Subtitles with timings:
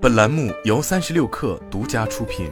[0.00, 2.48] 本栏目由三十六氪独家出品。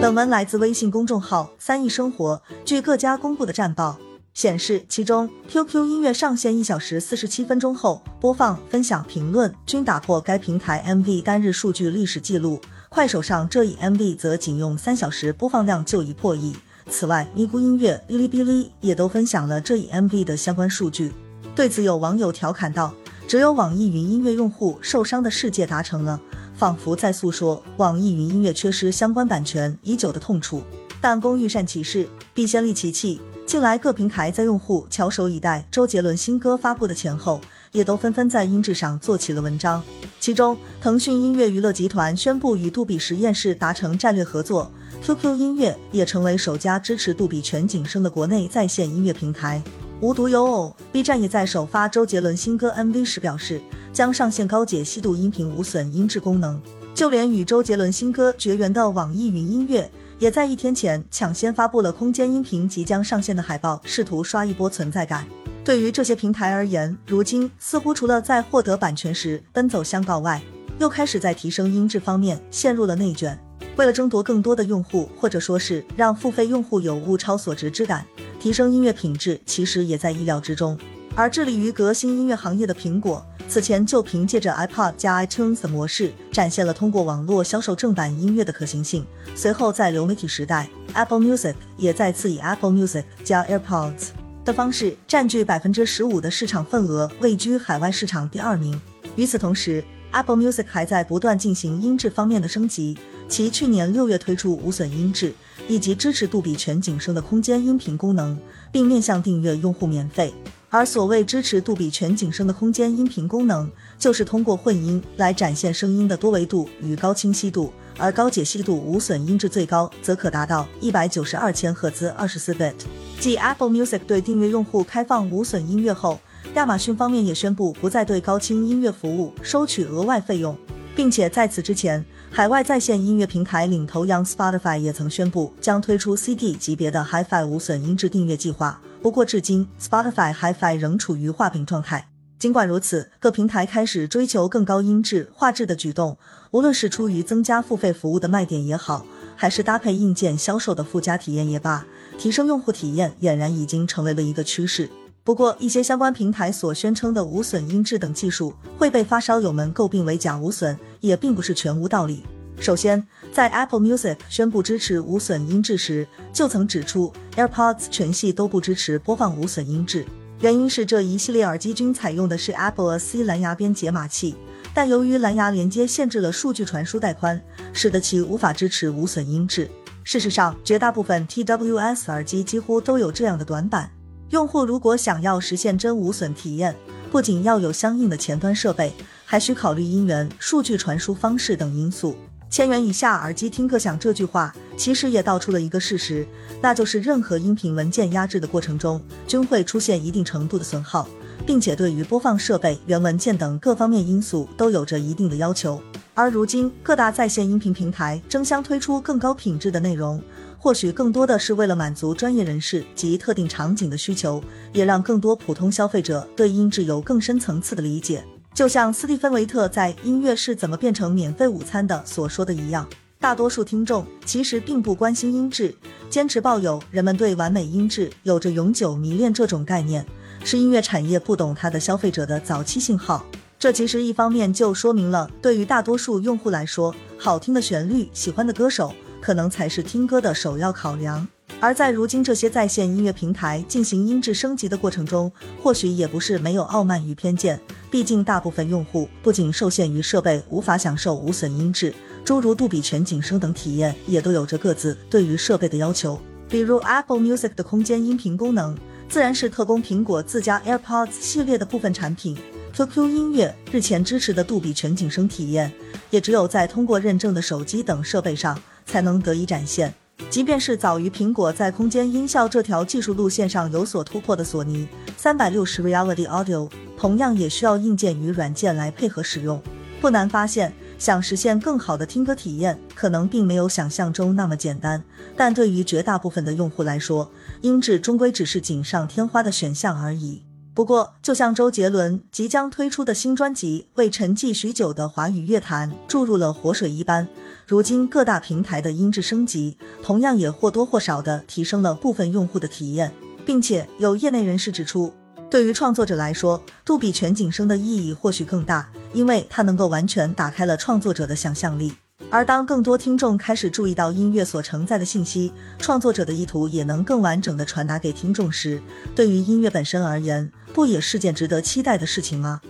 [0.00, 2.40] 本文来自微信公众号“三亿生活”。
[2.64, 3.98] 据各家公布的战报
[4.32, 12.58] 显示，其中 QQ 音乐上线一小时四十七分钟后，播放、分享、评论均打破该平台 MV 单日数据历史记录。
[12.88, 16.56] 快手上这一 MV 则仅用三小时播放量就已破亿。
[16.88, 21.12] 此外，咪咕音乐、哔哩哔哩也都分享了这一 MV 的相关数据。
[21.58, 22.94] 对此，有网友调侃道
[23.26, 26.20] ：“只有网易云音乐用户受伤的世界达成了，
[26.54, 30.62] 仿佛在诉说网易云音乐缺失相关版权已久的痛楚。”
[31.02, 33.20] 但工欲善其事，必先利其器。
[33.44, 37.40] 近来各平台在用户翘首以待周杰伦新歌发布的前后，
[37.72, 39.82] 也都纷纷在音质上做起了文章。
[40.20, 44.70] 其中，腾讯音乐娱乐集团宣布与杜比实验室达成战略合作
[45.02, 49.60] ，QQ 音乐也成为首家支持杜比全景声的国内在线音乐平台。
[50.00, 53.60] 无独有偶，B 站也在首发周杰伦新歌 MV 时表示，
[53.92, 56.60] 将上线高解析度音频无损音质功能。
[56.94, 65.26] 就连与周杰伦新歌绝缘的网易云音乐，也在一天前抢先发布了空间音频即将上线的海报，试图刷一波存在感。
[65.64, 70.40] 对于这些平台而言，如今似乎除了在获得版权时奔走相告外，
[70.78, 73.36] 又开始在提升音质方面陷入了内卷。
[73.74, 78.06] 为了争夺更多的用户，或者说是让付费用户有物超所值之感。
[78.40, 80.78] 提升音乐品质其实也在意料之中，
[81.14, 89.04] 而致力于革新音乐行业的苹果，此前就凭借着 iPod 加 iTunes 的模式，展现了通过网络销售正版音乐的可行性。
[89.34, 94.08] 随后在流媒体时代，Apple Music 也再次以 Apple Music 加 AirPods
[94.44, 98.80] 的方式占据百分之十五的市场份额，位居海外市场第二名。
[99.16, 102.96] 与此同时，Apple Music 还在不断进行音质方面的升级，
[103.28, 105.34] 其去年六月推出无损音质。
[105.68, 108.36] 以及支持杜比全景声的空间音频功能，
[108.72, 110.34] 并面向订阅用户免费。
[110.70, 122.74] 而所谓支持杜比全景声的空间音频功能，就是通过混音来展现声音的多维度与高清晰度，而高解析度无损音质最高则可达到一百九十二千赫兹二十四 bit。
[123.18, 126.20] 继 Apple Music 对订阅用户开放无损音乐后，
[126.54, 130.54] 亚马逊方面也宣布不再对高清音乐服务收取额外费用，
[130.98, 132.04] 并且在此之前。
[132.28, 142.08] 海外在线音乐平台领头羊 Spotify 也曾宣布将推出 CD 级别的 HiFi 无损音质订阅计划，不过至今 Spotify HiFi 仍处于画饼状态。
[142.36, 146.18] 尽管如此，各平台开始追求更高音质画质的举动，
[146.50, 149.06] 无论是出于增加付费服务的卖点也好，
[149.36, 151.86] 还是搭配硬件销售的附加体验也罢，
[152.18, 154.90] 提升用户体验俨然已经成为了一个趋势。
[155.28, 162.22] 不过，一些相关平台所宣称的无损音质等技术会被发烧友们诟病为假无损，也并不是全无道理。
[162.58, 170.06] 首先，在 Apple Music 宣布支持无损音质时，就曾指出 AirPods 全系都不支持播放无损音质，
[170.40, 174.34] 原因是这一系列耳机均采用的是 Apple C 蓝牙边解码器，
[174.72, 177.38] 但由于蓝牙连接限制了数据传输带宽，
[177.74, 179.70] 使得其无法支持无损音质。
[180.04, 183.90] 事实上，绝大部分 TWS 耳机几乎都有这样的短板。
[184.30, 186.76] 用户如果想要实现真无损体验，
[187.10, 188.92] 不仅要有相应的前端设备，
[189.24, 192.14] 还需考虑音源、数据传输方式等因素。
[192.50, 196.26] 千元以下耳机听个响这句话，其实也道出了一个事实，
[196.60, 201.08] 那就是任何音频文件压制的过程中，均会出现一定程度的损耗，
[201.46, 205.80] 并且对于播放设备、原文件等各方面因素都有着一定的要求。
[206.14, 210.20] 而如今各大在线音频平台争相推出更高品质的内容。
[210.60, 214.42] 或许更多的是为了满足专业人士及特定场景的需求，
[214.72, 218.24] 也让更多普通消费者对音质有更深层次的理解。
[218.52, 222.86] 就像斯蒂芬·维特在《音乐是怎么变成免费午餐的》所说的一样，
[223.20, 225.72] 大多数听众其实并不关心音质，
[226.10, 230.04] 坚持抱有人们对完美音质有着永久迷恋这种概念，
[230.44, 233.24] 是音乐产业不懂它的消费者的早期信号。
[233.60, 238.92] 这其实一方面就说明了，对于大多数用户来说，好听的旋律、喜欢的歌手。
[239.20, 241.26] 可能才是听歌的首要考量，
[241.60, 245.30] 而在如今这些在线音乐平台进行音质升级的过程中，
[245.62, 247.60] 或许也不是没有傲慢与偏见。
[247.90, 251.92] 毕竟，大部分用户不仅受限于设备无法享受无损音质，
[252.24, 256.20] 诸如杜比全景声等体验，也都有着各自对于设备的要求。
[256.48, 258.76] 比如 Apple Music 的空间音频功能，
[259.08, 262.36] 自然是特供苹果自家 AirPods 系列的部分产品。
[262.74, 265.72] QQ 音乐日前支持的杜比全景声体验，
[266.10, 268.56] 也只有在通过认证的手机等设备上。
[268.88, 269.94] 才能得以展现。
[270.30, 279.62] 即便是早于苹果在空间音效这条技术路线上有所突破的索尼三百六十 Reality Audio，同样也需要硬件与软件来配合使用。
[280.00, 285.02] 不难发现，想实现更好的听歌体验，可能并没有想象中那么简单。
[285.36, 287.30] 但对于绝大部分的用户来说，
[287.62, 290.42] 音质终归只是锦上添花的选项而已。
[290.74, 297.26] 不过，就像周杰伦即将推出的新专辑为沉寂许久的华语乐坛注入了活水一般，
[297.68, 303.12] 如今各大平台的音质升级，同样也或多或少的提升了部分用户的体验，
[303.44, 305.12] 并且有业内人士指出，
[305.50, 311.92] 对于创作者来说，杜比全景声的意义或许更大，因为它能够完全打开了创作者的想象力。
[312.30, 318.80] 而当更多听众开始注意到音乐所承载的信息，创作者的意图也能更完整的传达给听众时，
[319.14, 322.62] 对于音乐本身而言，不也是件值得期待的事情吗？